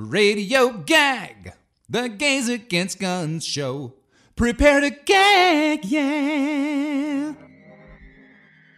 [0.00, 1.54] Radio Gag,
[1.88, 3.94] the Gays Against Guns show.
[4.36, 7.34] Prepare to gag, yeah.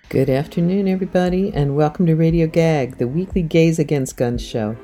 [0.08, 4.78] Good afternoon, everybody, and welcome to Radio Gag, the weekly Gays Against Guns show.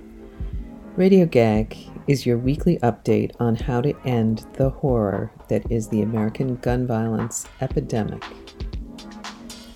[0.96, 1.74] Radio Gag
[2.06, 6.86] is your weekly update on how to end the horror that is the American gun
[6.86, 8.22] violence epidemic.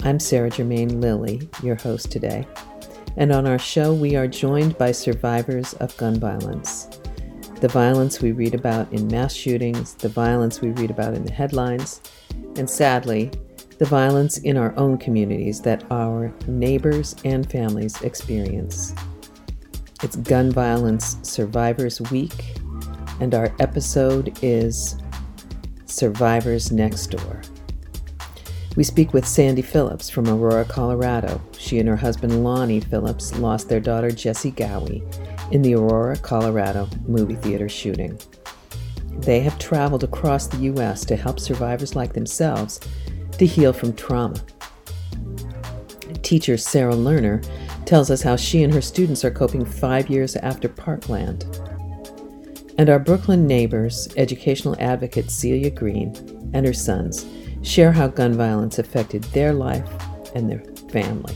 [0.02, 2.46] I'm Sarah Germain Lilly, your host today.
[3.16, 6.88] And on our show, we are joined by survivors of gun violence.
[7.60, 11.32] The violence we read about in mass shootings, the violence we read about in the
[11.32, 12.00] headlines,
[12.56, 13.30] and sadly,
[13.78, 18.94] the violence in our own communities that our neighbors and families experience.
[20.02, 22.54] It's Gun Violence Survivors Week,
[23.20, 24.96] and our episode is
[25.84, 27.42] Survivors Next Door.
[28.76, 31.40] We speak with Sandy Phillips from Aurora, Colorado.
[31.58, 35.02] She and her husband Lonnie Phillips lost their daughter Jessie Ghawi
[35.50, 38.16] in the Aurora, Colorado movie theater shooting.
[39.18, 41.04] They have traveled across the U.S.
[41.06, 42.80] to help survivors like themselves
[43.32, 44.40] to heal from trauma.
[46.22, 47.44] Teacher Sarah Lerner
[47.86, 51.44] tells us how she and her students are coping five years after Parkland.
[52.78, 56.14] And our Brooklyn neighbors, educational advocate Celia Green
[56.54, 57.26] and her sons,
[57.62, 59.88] share how gun violence affected their life
[60.34, 61.34] and their family.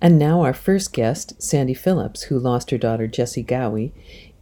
[0.00, 3.92] And now, our first guest, Sandy Phillips, who lost her daughter Jessie Ghawi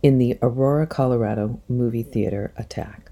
[0.03, 3.11] in the Aurora, Colorado movie theater attack.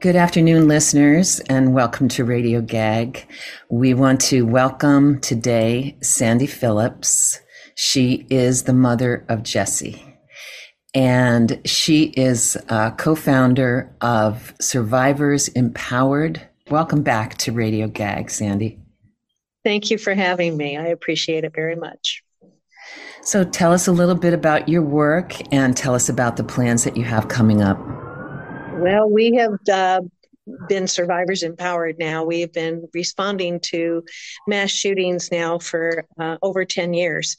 [0.00, 3.26] Good afternoon, listeners, and welcome to Radio Gag.
[3.68, 7.40] We want to welcome today Sandy Phillips.
[7.74, 10.00] She is the mother of Jesse,
[10.94, 16.46] and she is a co founder of Survivors Empowered.
[16.70, 18.78] Welcome back to Radio Gag, Sandy.
[19.64, 20.76] Thank you for having me.
[20.76, 22.22] I appreciate it very much.
[23.22, 26.84] So, tell us a little bit about your work and tell us about the plans
[26.84, 28.07] that you have coming up.
[28.78, 30.02] Well, we have uh,
[30.68, 32.24] been survivors empowered now.
[32.24, 34.04] We have been responding to
[34.46, 37.36] mass shootings now for uh, over 10 years.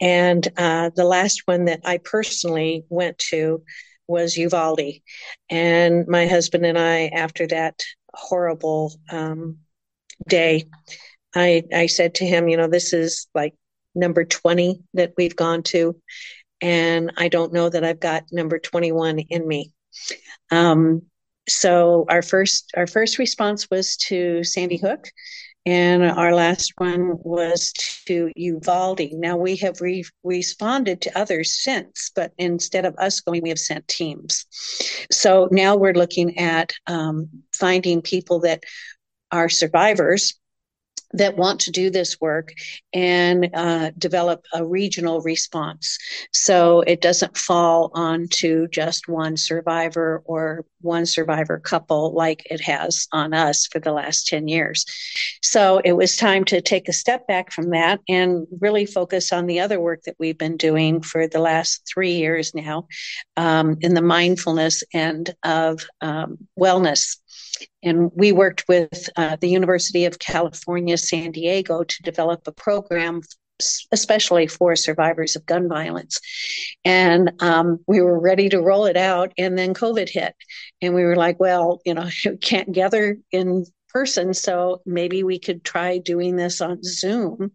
[0.00, 3.62] And uh, the last one that I personally went to
[4.08, 5.00] was Uvalde.
[5.48, 7.80] And my husband and I, after that
[8.12, 9.58] horrible um,
[10.28, 10.64] day,
[11.36, 13.54] I, I said to him, you know, this is like
[13.94, 16.00] number 20 that we've gone to.
[16.60, 19.72] And I don't know that I've got number 21 in me.
[20.50, 21.02] Um,
[21.48, 25.08] so our first our first response was to Sandy Hook,
[25.66, 27.72] and our last one was
[28.06, 29.12] to Uvalde.
[29.12, 33.58] Now we have re- responded to others since, but instead of us going, we have
[33.58, 34.46] sent teams.
[35.10, 38.62] So now we're looking at um, finding people that
[39.32, 40.34] are survivors
[41.12, 42.52] that want to do this work
[42.92, 45.98] and uh, develop a regional response.
[46.32, 53.06] So it doesn't fall onto just one survivor or one survivor couple like it has
[53.12, 54.84] on us for the last 10 years.
[55.42, 59.46] So it was time to take a step back from that and really focus on
[59.46, 62.86] the other work that we've been doing for the last three years now
[63.36, 67.16] um, in the mindfulness end of um, wellness
[67.82, 73.22] and we worked with uh, the University of California, San Diego to develop a program
[73.92, 76.20] especially for survivors of gun violence.
[76.84, 80.34] And um, we were ready to roll it out, and then COVID hit.
[80.82, 85.38] And we were like, well, you know, we can't gather in person, so maybe we
[85.38, 87.52] could try doing this on Zoom.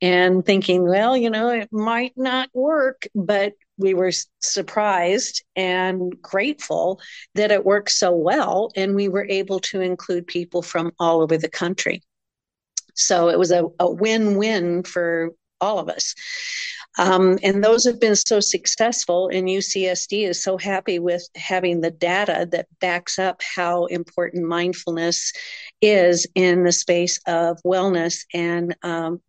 [0.00, 7.00] And thinking, well, you know, it might not work, but we were surprised and grateful
[7.34, 11.38] that it worked so well and we were able to include people from all over
[11.38, 12.02] the country.
[12.94, 15.30] So it was a, a win-win for
[15.60, 16.14] all of us.
[16.98, 21.90] Um, and those have been so successful and ucsd is so happy with having the
[21.90, 25.32] data that backs up how important mindfulness
[25.80, 29.20] is in the space of wellness and um,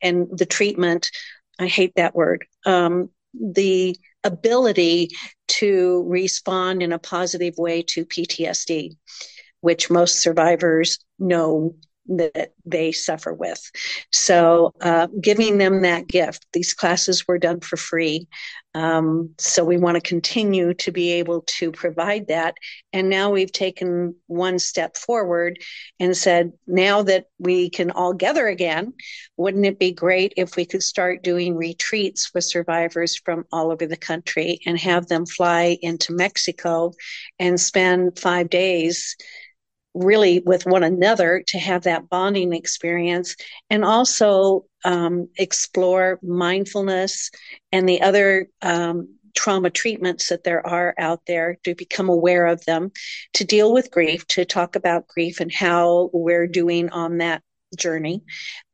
[0.00, 1.10] and the treatment.
[1.58, 2.46] I hate that word.
[2.64, 3.10] Um,
[3.40, 5.10] the ability
[5.48, 8.96] to respond in a positive way to PTSD,
[9.60, 11.74] which most survivors know
[12.08, 13.60] that they suffer with.
[14.12, 16.46] So, uh, giving them that gift.
[16.52, 18.28] These classes were done for free.
[18.74, 22.56] Um, so, we want to continue to be able to provide that.
[22.92, 25.58] And now we've taken one step forward
[25.98, 28.92] and said, now that we can all gather again,
[29.36, 33.86] wouldn't it be great if we could start doing retreats with survivors from all over
[33.86, 36.92] the country and have them fly into Mexico
[37.38, 39.16] and spend five days?
[39.96, 43.36] Really with one another to have that bonding experience
[43.70, 47.30] and also um, explore mindfulness
[47.72, 52.64] and the other um, trauma treatments that there are out there to become aware of
[52.64, 52.90] them
[53.34, 57.42] to deal with grief to talk about grief and how we're doing on that
[57.76, 58.22] journey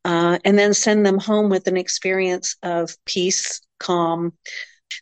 [0.04, 4.32] uh, and then send them home with an experience of peace calm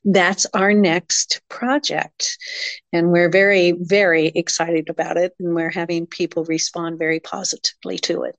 [0.04, 2.38] that's our next project.
[2.92, 5.34] And we're very, very excited about it.
[5.38, 8.36] And we're having people respond very positively to it.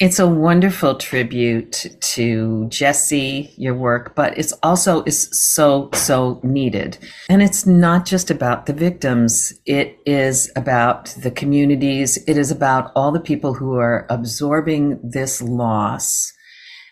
[0.00, 6.98] It's a wonderful tribute to Jesse, your work, but it's also is so so needed.
[7.28, 9.52] And it's not just about the victims.
[9.66, 12.16] It is about the communities.
[12.26, 16.32] It is about all the people who are absorbing this loss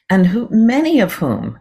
[0.09, 1.59] and who many of whom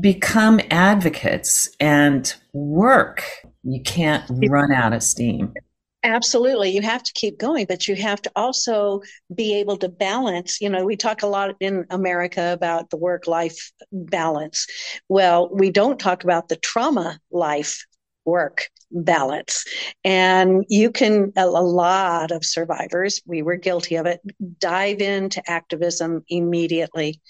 [0.00, 3.24] become advocates and work.
[3.62, 5.54] You can't run out of steam.
[6.02, 6.70] Absolutely.
[6.70, 9.00] You have to keep going, but you have to also
[9.34, 10.60] be able to balance.
[10.60, 14.66] You know, we talk a lot in America about the work life balance.
[15.08, 17.86] Well, we don't talk about the trauma life
[18.26, 19.64] work balance.
[20.04, 24.20] And you can, a, lot of survivors, we were guilty of it,
[24.58, 27.20] dive into activism immediately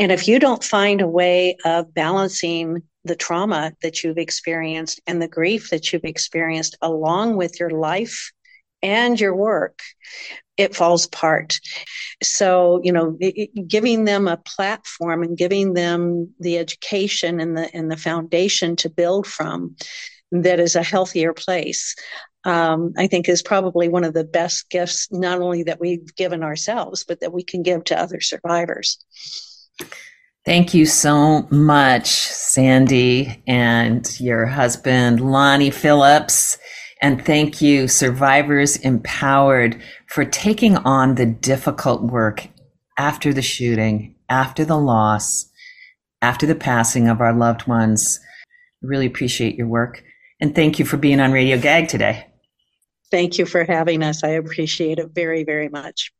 [0.00, 5.20] and if you don't find a way of balancing the trauma that you've experienced and
[5.20, 8.32] the grief that you've experienced along with your life
[8.82, 9.80] and your work,
[10.56, 11.60] it falls apart.
[12.22, 13.18] So, you know,
[13.66, 18.88] giving them a platform and giving them the education and the and the foundation to
[18.88, 19.76] build from
[20.32, 21.94] that is a healthier place.
[22.44, 26.42] Um, I think is probably one of the best gifts, not only that we've given
[26.42, 28.98] ourselves, but that we can give to other survivors.
[30.46, 36.58] Thank you so much, Sandy, and your husband, Lonnie Phillips.
[37.02, 42.48] And thank you, Survivors Empowered, for taking on the difficult work
[42.96, 45.46] after the shooting, after the loss,
[46.22, 48.20] after the passing of our loved ones.
[48.82, 50.02] Really appreciate your work.
[50.40, 52.26] And thank you for being on Radio Gag today.
[53.10, 54.22] Thank you for having us.
[54.24, 56.12] I appreciate it very, very much.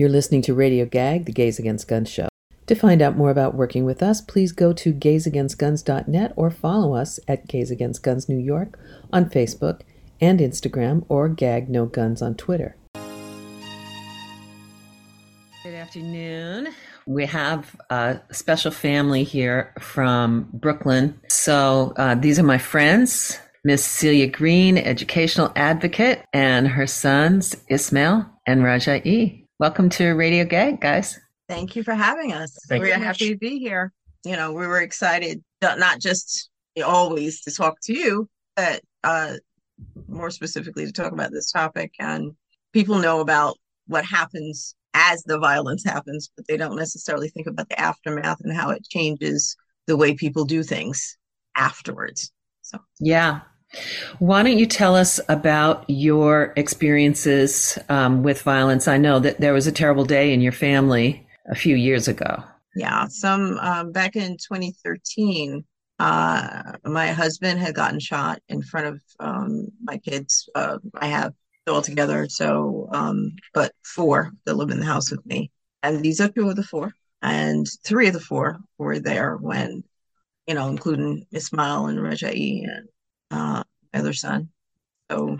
[0.00, 2.30] You're listening to Radio Gag, the Gays Against Guns show.
[2.68, 7.20] To find out more about working with us, please go to gaysagainstguns.net or follow us
[7.28, 8.78] at Gays Against Guns New York
[9.12, 9.82] on Facebook
[10.18, 12.76] and Instagram or Gag No Guns on Twitter.
[15.62, 16.68] Good afternoon.
[17.06, 21.20] We have a special family here from Brooklyn.
[21.28, 28.24] So uh, these are my friends, Miss Celia Green, educational advocate, and her sons, Ismail
[28.46, 29.40] and Rajai.
[29.60, 31.20] Welcome to Radio Gag, guys.
[31.46, 32.56] Thank you for having us.
[32.66, 33.92] Thank we're happy to be here.
[34.24, 36.48] You know, we were excited not just
[36.82, 38.26] always to talk to you,
[38.56, 39.34] but uh,
[40.08, 41.92] more specifically to talk about this topic.
[42.00, 42.32] And
[42.72, 47.68] people know about what happens as the violence happens, but they don't necessarily think about
[47.68, 51.18] the aftermath and how it changes the way people do things
[51.54, 52.32] afterwards.
[52.62, 53.40] So, yeah,
[54.18, 58.88] why don't you tell us about your experiences um, with violence?
[58.88, 62.42] I know that there was a terrible day in your family a few years ago.
[62.74, 65.64] Yeah, some um, back in 2013,
[65.98, 70.48] uh, my husband had gotten shot in front of um, my kids.
[70.54, 71.34] Uh, I have
[71.66, 75.50] all together, so um, but four that live in the house with me,
[75.82, 79.84] and these are two of the four, and three of the four were there when,
[80.46, 82.88] you know, including Ismail and Rajai and
[83.30, 84.50] uh, my other son.
[85.10, 85.38] So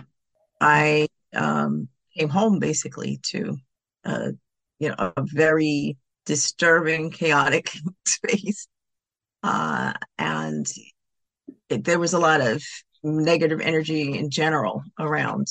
[0.60, 3.56] I um, came home basically to,
[4.04, 4.30] uh,
[4.78, 7.70] you know, a very disturbing, chaotic
[8.06, 8.66] space.
[9.42, 10.66] Uh, and
[11.68, 12.62] it, there was a lot of
[13.02, 15.46] negative energy in general around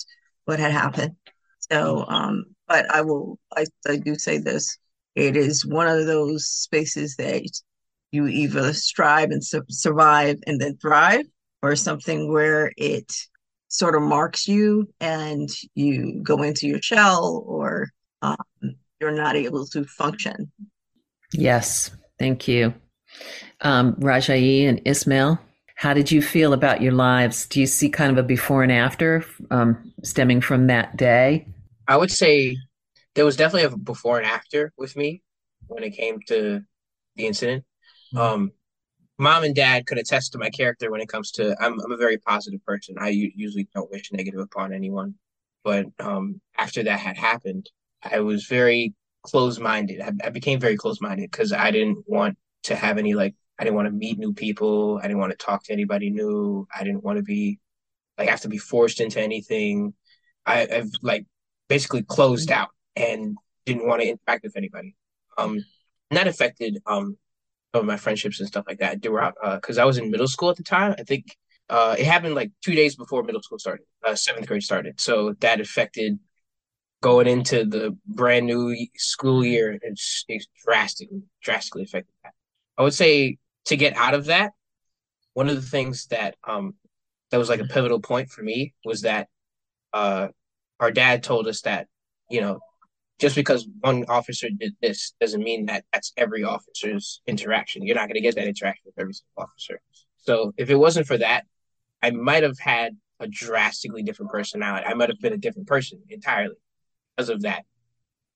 [0.46, 1.16] what had happened.
[1.72, 4.78] So, um, but I will, I, I do say this
[5.16, 7.44] it is one of those spaces that
[8.12, 11.26] you either strive and su- survive and then thrive,
[11.62, 13.12] or something where it
[13.68, 17.90] sort of marks you and you go into your shell or
[18.22, 18.38] um,
[19.00, 20.52] you're not able to function.
[21.34, 22.74] Yes, thank you.
[23.62, 25.40] Um, Rajai and Ismail,
[25.76, 27.48] how did you feel about your lives?
[27.48, 31.48] Do you see kind of a before and after um, stemming from that day?
[31.88, 32.58] I would say
[33.16, 35.22] there was definitely a before and after with me
[35.68, 36.62] when it came to
[37.16, 37.64] the incident.
[38.14, 38.18] Mm-hmm.
[38.18, 38.52] Um,
[39.20, 41.98] mom and dad could attest to my character when it comes to I'm I'm a
[41.98, 42.96] very positive person.
[43.00, 45.16] I usually don't wish negative upon anyone,
[45.64, 47.70] but um, after that had happened,
[48.02, 50.02] I was very close minded.
[50.02, 53.66] I, I, became very close minded because I didn't want to have any like I
[53.66, 54.98] didn't want to meet new people.
[55.00, 56.66] I didn't want to talk to anybody new.
[56.74, 57.60] I didn't want to be
[58.18, 59.94] like have to be forced into anything.
[60.46, 61.26] I, I've like
[61.68, 64.96] basically closed out and didn't want to interact with anybody.
[65.38, 65.64] Um,
[66.10, 67.18] and that affected um
[67.74, 69.06] of my friendships and stuff like that.
[69.06, 70.96] Were because uh, I was in middle school at the time.
[70.98, 71.26] I think
[71.70, 75.00] uh, it happened like two days before middle school started, uh, seventh grade started.
[75.00, 76.20] So that affected
[77.02, 79.78] going into the brand new school year.
[79.82, 82.34] It's, it's drastically, drastically affected that.
[82.78, 84.52] I would say to get out of that,
[85.34, 86.74] one of the things that um
[87.32, 89.28] that was like a pivotal point for me was that
[89.94, 90.28] uh
[90.80, 91.88] our dad told us that
[92.30, 92.60] you know
[93.20, 97.86] just because one officer did this doesn't mean that that's every officer's interaction.
[97.86, 99.82] You're not going to get that interaction with every single officer.
[100.18, 101.46] So if it wasn't for that,
[102.02, 104.86] I might have had a drastically different personality.
[104.86, 106.56] I might have been a different person entirely
[107.16, 107.66] because of that.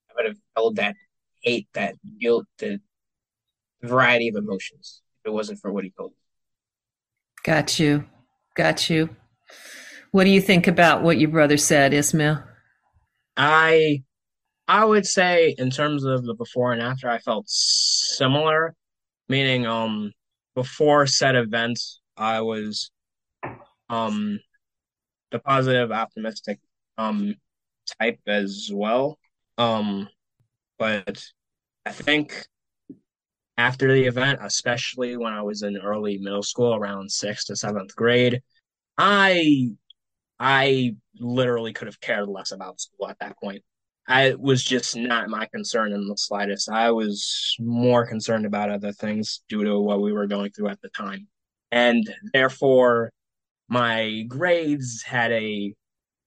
[0.09, 0.95] I might have felt that
[1.41, 2.79] hate, that guilt, the
[3.81, 6.17] variety of emotions if it wasn't for what he told me.
[7.43, 8.05] Got you.
[8.55, 9.09] Got you.
[10.11, 12.43] What do you think about what your brother said, Ismail?
[13.35, 14.03] I
[14.73, 18.73] I would say in terms of the before and after, I felt similar,
[19.29, 20.11] meaning um
[20.55, 22.89] before said events, I was
[23.87, 24.39] um
[25.29, 26.59] the positive, optimistic
[26.97, 27.35] um
[27.99, 29.19] type as well.
[29.59, 30.09] Um,
[30.79, 31.23] but
[31.85, 32.47] I think
[33.57, 37.95] after the event, especially when I was in early middle school, around sixth to seventh
[37.95, 38.41] grade,
[38.97, 39.69] I
[40.39, 43.63] I literally could have cared less about school at that point.
[44.07, 46.69] I was just not my concern in the slightest.
[46.69, 50.81] I was more concerned about other things due to what we were going through at
[50.81, 51.27] the time.
[51.71, 53.11] And therefore,
[53.69, 55.73] my grades had a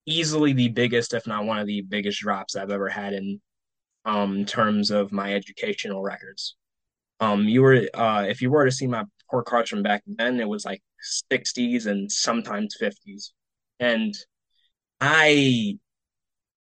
[0.07, 3.41] easily the biggest, if not one of the biggest drops I've ever had in
[4.05, 6.57] um terms of my educational records.
[7.21, 10.41] Um, you were uh, if you were to see my report cards from back then,
[10.41, 10.83] it was like
[11.31, 13.33] 60s and sometimes 50s,
[13.81, 14.15] and
[15.01, 15.79] I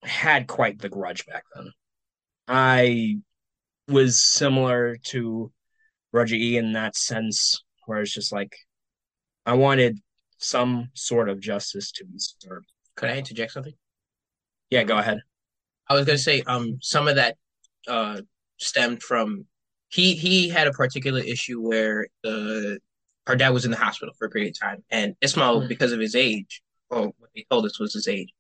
[0.05, 1.73] had quite the grudge back then.
[2.47, 3.19] I
[3.89, 5.53] was similar to
[6.13, 8.55] Roger E in that sense, where it's just like
[9.47, 9.99] I wanted
[10.39, 12.67] some sort of justice to be served.
[12.97, 13.75] Could I interject something?
[14.71, 15.21] Yeah, go ahead.
[15.89, 17.37] I was gonna say, um, some of that
[17.87, 18.21] uh
[18.59, 19.47] stemmed from
[19.89, 22.79] he he had a particular issue where the
[23.27, 25.69] our dad was in the hospital for a period of time, and Ismail, mm-hmm.
[25.69, 28.33] because of his age, or what they told us was his age,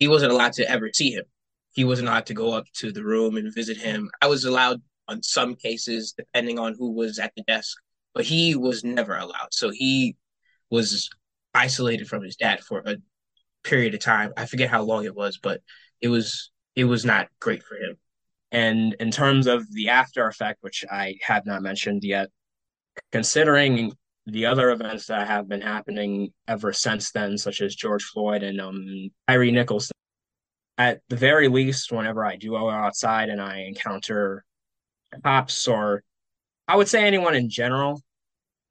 [0.00, 1.24] he wasn't allowed to ever see him.
[1.72, 4.10] He wasn't allowed to go up to the room and visit him.
[4.20, 7.76] I was allowed on some cases, depending on who was at the desk,
[8.14, 9.52] but he was never allowed.
[9.52, 10.16] So he
[10.70, 11.08] was
[11.54, 12.96] isolated from his dad for a
[13.62, 14.32] period of time.
[14.36, 15.60] I forget how long it was, but
[16.00, 17.96] it was it was not great for him.
[18.52, 22.30] And in terms of the after effect, which I have not mentioned yet,
[23.12, 23.92] considering
[24.26, 28.60] the other events that have been happening ever since then, such as George Floyd and
[28.60, 29.90] um, Tyre Nichols,
[30.78, 34.44] at the very least, whenever I do go outside and I encounter
[35.22, 36.02] cops or
[36.68, 38.00] I would say anyone in general,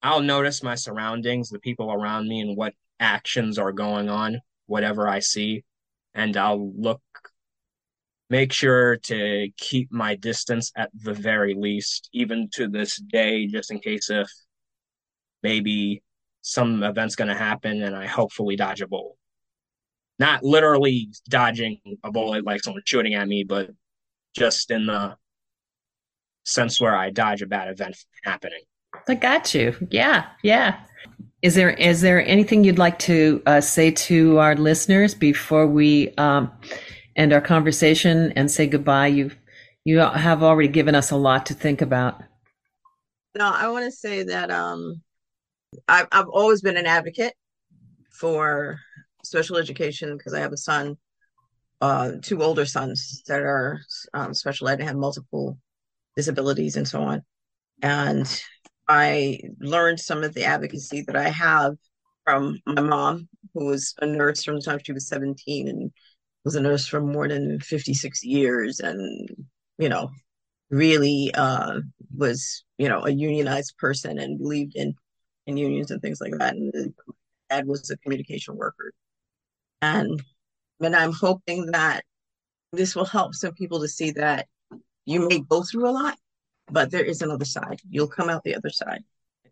[0.01, 5.07] I'll notice my surroundings, the people around me, and what actions are going on, whatever
[5.07, 5.63] I see,
[6.13, 7.01] and I'll look,
[8.29, 13.71] make sure to keep my distance at the very least, even to this day, just
[13.71, 14.29] in case if
[15.43, 16.01] maybe
[16.41, 19.15] some event's going to happen and I hopefully dodge a bullet.
[20.17, 23.69] Not literally dodging a bullet like someone shooting at me, but
[24.35, 25.15] just in the
[26.43, 28.61] sense where I dodge a bad event happening.
[29.07, 29.75] I got you.
[29.91, 30.79] Yeah, yeah.
[31.41, 36.13] Is there is there anything you'd like to uh, say to our listeners before we
[36.15, 36.51] um,
[37.15, 39.07] end our conversation and say goodbye?
[39.07, 39.31] You
[39.85, 42.21] you have already given us a lot to think about.
[43.37, 45.01] No, I want to say that um,
[45.87, 47.33] I've, I've always been an advocate
[48.11, 48.79] for
[49.23, 50.97] special education because I have a son,
[51.81, 53.81] uh, two older sons that are
[54.13, 55.57] um, special ed and have multiple
[56.15, 57.21] disabilities and so on.
[57.81, 58.41] And
[58.87, 61.75] I learned some of the advocacy that I have
[62.25, 65.91] from my mom, who was a nurse from the time she was 17 and
[66.43, 69.29] was a nurse for more than 56 years and,
[69.77, 70.09] you know,
[70.69, 71.79] really uh,
[72.15, 74.93] was, you know, a unionized person and believed in
[75.49, 76.55] in unions and things like that.
[76.55, 76.93] And
[77.49, 78.93] dad was a communication worker.
[79.81, 80.21] And
[80.81, 82.03] and I'm hoping that
[82.71, 84.47] this will help some people to see that
[85.05, 86.17] you may go through a lot,
[86.71, 87.81] but there is another side.
[87.89, 89.03] You'll come out the other side.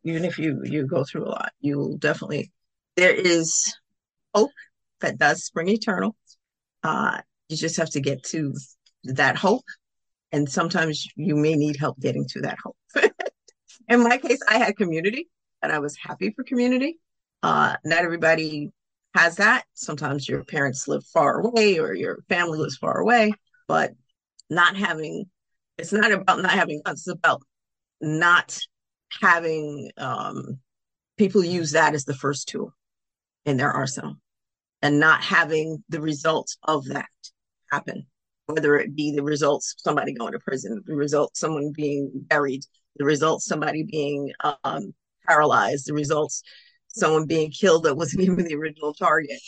[0.04, 2.52] Even if you you go through a lot, you will definitely
[2.96, 3.74] there is
[4.34, 4.52] hope
[5.02, 6.16] that does spring eternal.
[6.84, 8.54] Uh, you just have to get to
[9.04, 9.66] that hope.
[10.32, 12.78] And sometimes you may need help getting to that hope.
[13.88, 15.30] in my case, I had community
[15.62, 17.00] and I was happy for community.
[17.44, 18.72] Uh, not everybody
[19.16, 19.66] has that.
[19.74, 23.34] Sometimes your parents live far away or your family lives far away,
[23.68, 23.94] but
[24.50, 25.26] not having
[25.78, 27.42] it's not about not having it's about
[28.02, 28.58] not
[29.22, 30.60] having um,
[31.18, 32.74] people use that as the first tool
[33.46, 34.16] in their arsenal
[34.82, 37.10] and not having the results of that
[37.72, 38.06] happen
[38.46, 42.64] whether it be the results somebody going to prison the results someone being buried
[42.98, 44.32] the results somebody being
[44.64, 44.94] um,
[45.28, 46.42] paralyzed the results
[46.88, 49.40] someone being killed that wasn't even the original target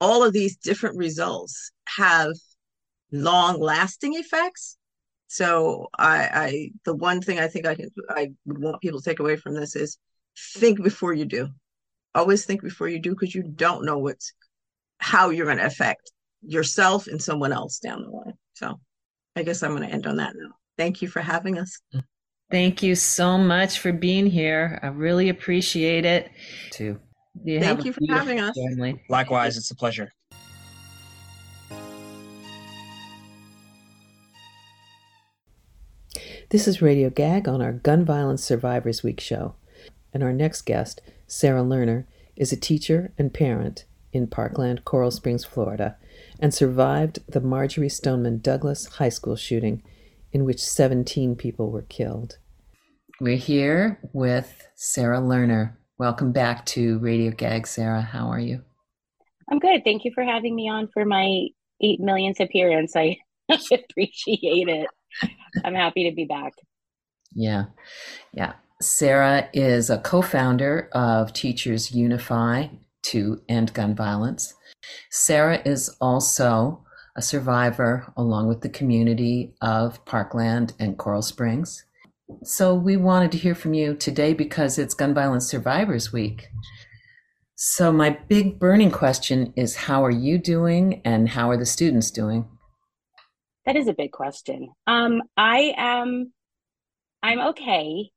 [0.00, 2.32] all of these different results have
[3.10, 4.76] long lasting effects
[5.28, 9.04] so I, I the one thing i think i can i would want people to
[9.08, 9.98] take away from this is
[10.54, 11.48] think before you do
[12.14, 14.32] always think before you do because you don't know what's
[14.98, 16.12] how you're going to affect
[16.42, 18.34] yourself and someone else down the line.
[18.54, 18.80] So
[19.36, 20.52] I guess I'm going to end on that note.
[20.76, 21.80] Thank you for having us.
[21.94, 22.02] Mm.
[22.52, 24.78] Thank you so much for being here.
[24.82, 26.30] I really appreciate it.
[26.70, 27.00] Too.
[27.42, 28.54] You Thank you for having us.
[28.54, 29.02] Family.
[29.08, 30.12] Likewise, it's a pleasure.
[36.50, 39.54] This is Radio Gag on our Gun Violence Survivors Week show.
[40.12, 42.04] And our next guest, Sarah Lerner,
[42.36, 45.96] is a teacher and parent in Parkland, Coral Springs, Florida,
[46.38, 49.82] and survived the Marjory Stoneman Douglas High School shooting,
[50.32, 52.36] in which 17 people were killed.
[53.22, 55.76] We're here with Sarah Lerner.
[55.96, 58.00] Welcome back to Radio Gag, Sarah.
[58.02, 58.62] How are you?
[59.48, 59.84] I'm good.
[59.84, 61.46] Thank you for having me on for my
[61.80, 62.96] eight millionth appearance.
[62.96, 64.88] I appreciate it.
[65.64, 66.54] I'm happy to be back.
[67.32, 67.66] Yeah.
[68.32, 68.54] Yeah.
[68.80, 72.66] Sarah is a co founder of Teachers Unify
[73.02, 74.52] to End Gun Violence.
[75.12, 81.84] Sarah is also a survivor, along with the community of Parkland and Coral Springs.
[82.42, 86.48] So we wanted to hear from you today because it's Gun Violence Survivors Week.
[87.54, 92.10] So my big burning question is how are you doing and how are the students
[92.10, 92.48] doing?
[93.66, 94.70] That is a big question.
[94.86, 96.32] Um, I am
[97.22, 98.10] I'm okay.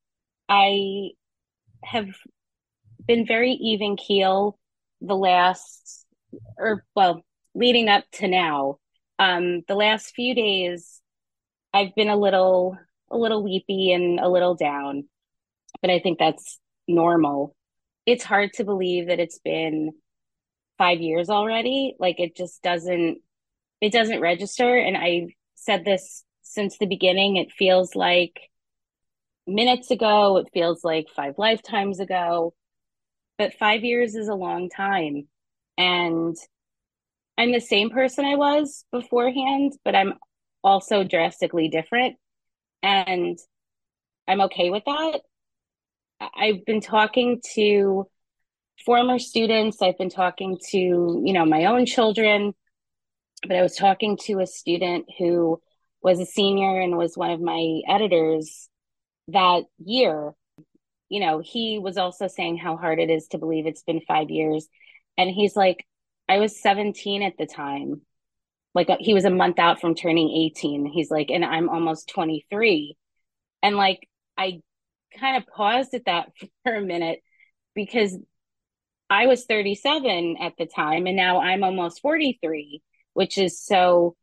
[0.48, 1.10] I
[1.84, 2.08] have
[3.06, 4.58] been very even keel
[5.00, 6.06] the last,
[6.58, 7.22] or well,
[7.54, 8.78] leading up to now.
[9.18, 11.00] Um, the last few days,
[11.72, 12.76] I've been a little,
[13.10, 15.04] a little weepy and a little down,
[15.80, 17.54] but I think that's normal.
[18.04, 19.92] It's hard to believe that it's been
[20.78, 21.94] five years already.
[21.98, 23.18] Like it just doesn't,
[23.80, 24.76] it doesn't register.
[24.76, 27.36] And I said this since the beginning.
[27.36, 28.40] It feels like
[29.46, 30.36] minutes ago.
[30.38, 32.54] It feels like five lifetimes ago.
[33.38, 35.28] But five years is a long time.
[35.76, 36.36] And
[37.36, 40.14] I'm the same person I was beforehand, but I'm
[40.64, 42.16] also drastically different.
[42.82, 43.38] And
[44.28, 45.20] I'm okay with that.
[46.20, 48.06] I've been talking to
[48.84, 52.54] former students, I've been talking to, you know, my own children,
[53.46, 55.60] but I was talking to a student who
[56.02, 58.68] was a senior and was one of my editors
[59.28, 60.34] that year,
[61.08, 64.30] you know, he was also saying how hard it is to believe it's been five
[64.30, 64.68] years.
[65.18, 65.86] And he's like,
[66.28, 68.02] I was 17 at the time.
[68.76, 70.84] Like he was a month out from turning 18.
[70.84, 72.94] He's like, and I'm almost 23.
[73.62, 74.60] And like, I
[75.18, 76.30] kind of paused at that
[76.62, 77.20] for a minute
[77.74, 78.18] because
[79.08, 82.82] I was 37 at the time and now I'm almost 43,
[83.14, 84.14] which is so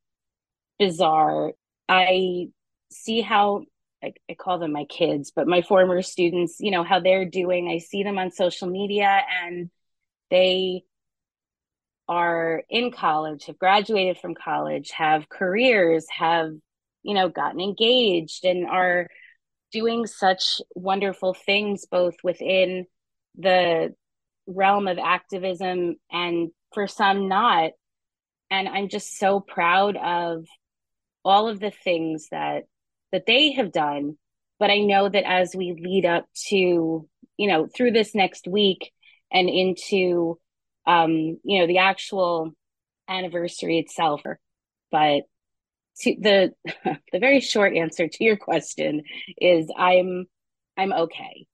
[0.78, 1.54] bizarre.
[1.90, 2.50] I
[2.92, 3.64] see how
[4.04, 7.70] I, I call them my kids, but my former students, you know, how they're doing.
[7.70, 9.72] I see them on social media and
[10.30, 10.84] they
[12.08, 16.52] are in college, have graduated from college, have careers, have,
[17.02, 19.08] you know, gotten engaged and are
[19.72, 22.86] doing such wonderful things both within
[23.38, 23.94] the
[24.46, 27.72] realm of activism and for some not.
[28.52, 30.46] And I'm just so proud of
[31.26, 32.64] all of the things that
[33.12, 34.18] that they have done.
[34.60, 38.92] But I know that as we lead up to, you know, through this next week
[39.32, 40.40] and into,
[40.86, 42.54] um, you know, the actual
[43.08, 44.22] anniversary itself.
[44.92, 45.24] But
[46.02, 46.54] to the
[47.12, 49.04] the very short answer to your question
[49.40, 50.28] is I'm
[50.78, 51.46] I'm okay.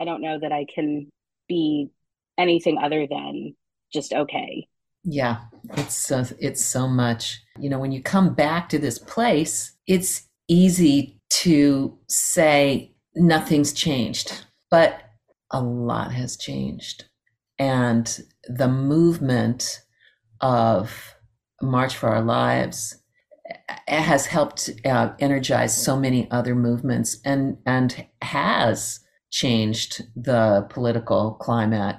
[0.00, 1.10] I don't know that I can
[1.48, 1.90] be
[2.38, 3.54] anything other than
[3.92, 4.66] just okay.
[5.04, 5.38] Yeah,
[5.76, 7.42] it's so it's so much.
[7.58, 14.44] You know, when you come back to this place, it's easy to say nothing's changed,
[14.70, 15.00] but
[15.50, 17.04] a lot has changed.
[17.58, 19.82] And the movement
[20.40, 21.14] of
[21.60, 22.96] March for Our Lives
[23.86, 29.00] has helped uh, energize so many other movements and and has
[29.30, 31.96] changed the political climate.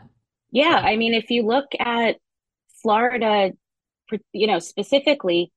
[0.52, 2.18] Yeah, I mean, if you look at
[2.82, 3.52] Florida,
[4.32, 5.52] you know, specifically,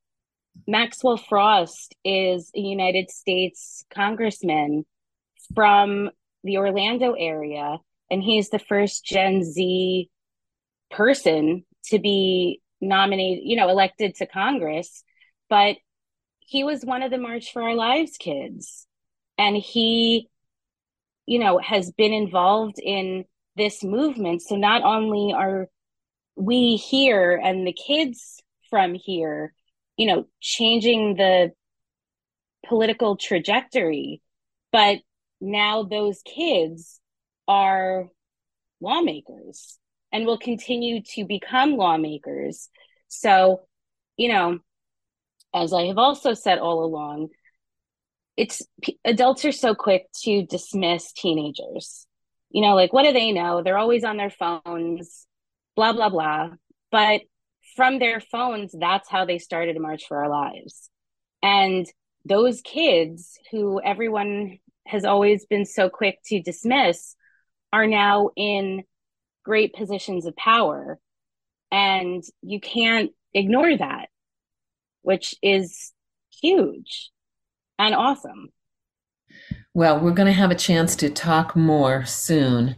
[0.67, 4.87] Maxwell Frost is a United States congressman
[5.55, 6.11] from
[6.45, 7.79] the Orlando area,
[8.11, 10.09] and he's the first Gen Z
[10.91, 15.03] person to be nominated, you know, elected to Congress.
[15.49, 15.77] But
[16.41, 18.87] he was one of the March for Our Lives kids.
[19.39, 20.29] And he,
[21.27, 23.25] you know, has been involved in
[23.57, 24.43] this movement.
[24.43, 25.69] So not only are
[26.37, 29.55] we here and the kids from here,
[29.97, 31.53] you know, changing the
[32.67, 34.21] political trajectory,
[34.73, 34.99] but
[35.41, 37.01] now those kids
[37.49, 38.09] are
[38.81, 39.79] lawmakers
[40.17, 42.71] and will continue to become lawmakers.
[43.09, 43.61] So,
[44.17, 44.61] you know,
[45.55, 47.29] as I have also said all along,
[48.35, 48.63] it's
[49.05, 52.07] adults are so quick to dismiss teenagers.
[52.49, 53.63] You know, like what do they know?
[53.63, 55.27] They're always on their phones,
[55.77, 56.49] blah blah blah.
[56.91, 57.21] But
[57.77, 60.89] from their phones, that's how they started to March for Our Lives.
[61.43, 61.87] And
[62.25, 67.17] those kids who everyone has always been so quick to dismiss
[67.71, 68.83] are now in
[69.47, 70.99] great positions of power.
[71.71, 74.09] And you can't ignore that,
[75.03, 75.93] which is
[76.43, 77.11] huge
[77.79, 78.49] and awesome.
[79.73, 82.77] Well, we're going to have a chance to talk more soon,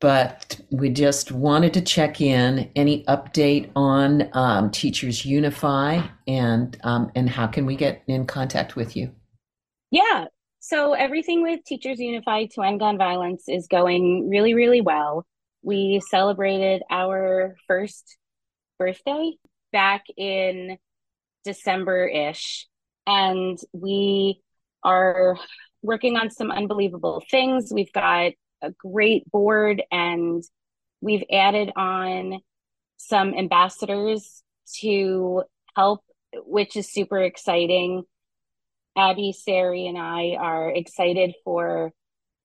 [0.00, 2.70] but we just wanted to check in.
[2.76, 8.76] Any update on um, Teachers Unify and um, and how can we get in contact
[8.76, 9.10] with you?
[9.90, 10.26] Yeah,
[10.60, 15.26] so everything with Teachers Unified to End Gun Violence is going really, really well.
[15.66, 18.18] We celebrated our first
[18.78, 19.32] birthday
[19.72, 20.78] back in
[21.44, 22.68] December ish,
[23.04, 24.42] and we
[24.84, 25.36] are
[25.82, 27.72] working on some unbelievable things.
[27.74, 30.40] We've got a great board, and
[31.00, 32.42] we've added on
[32.96, 34.44] some ambassadors
[34.82, 35.42] to
[35.74, 38.04] help, which is super exciting.
[38.96, 41.90] Abby, Sari, and I are excited for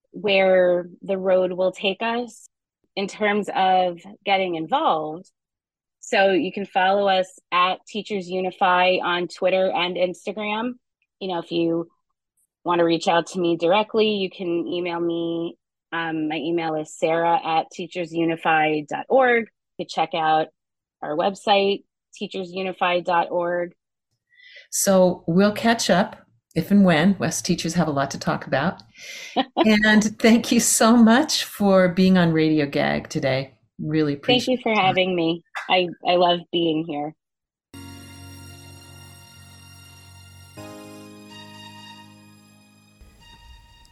[0.09, 2.47] where the road will take us
[2.95, 5.29] in terms of getting involved.
[5.99, 10.73] So you can follow us at Teachers Unify on Twitter and Instagram.
[11.19, 11.89] You know, if you
[12.63, 15.57] want to reach out to me directly, you can email me.
[15.91, 19.41] Um, my email is sarah at teachersunify.org.
[19.77, 20.47] You can check out
[21.01, 21.83] our website,
[22.19, 23.73] teachersunify.org.
[24.69, 26.20] So we'll catch up
[26.55, 28.83] if and when West teachers have a lot to talk about.
[29.55, 33.53] and thank you so much for being on Radio Gag today.
[33.79, 35.43] Really appreciate Thank you for having me.
[35.69, 37.15] I, I love being here.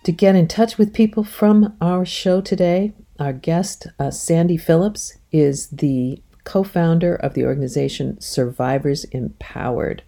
[0.04, 5.18] To get in touch with people from our show today, our guest, uh, Sandy Phillips,
[5.32, 10.04] is the co founder of the organization Survivors Empowered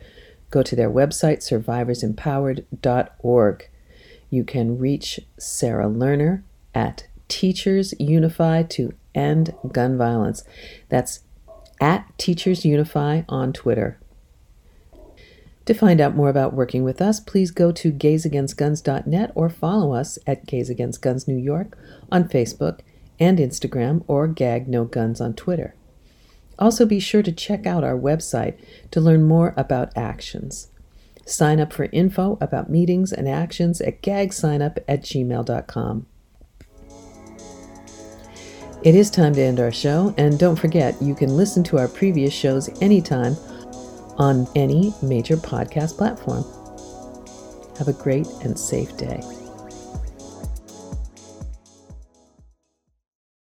[0.51, 3.69] go to their website, survivorsempowered.org.
[4.29, 6.43] You can reach Sarah Lerner
[6.75, 10.43] at Teachers Unify to End Gun Violence.
[10.89, 11.21] That's
[11.81, 13.97] at Teachers Unify on Twitter.
[15.65, 20.17] To find out more about working with us, please go to gaysagainstguns.net or follow us
[20.25, 21.77] at Gays Against Guns New York
[22.11, 22.79] on Facebook
[23.19, 25.75] and Instagram or Gag No Guns on Twitter.
[26.61, 28.53] Also, be sure to check out our website
[28.91, 30.67] to learn more about actions.
[31.25, 36.05] Sign up for info about meetings and actions at gagsignup at gmail.com.
[38.83, 41.87] It is time to end our show, and don't forget you can listen to our
[41.87, 43.35] previous shows anytime
[44.17, 46.43] on any major podcast platform.
[47.77, 49.21] Have a great and safe day.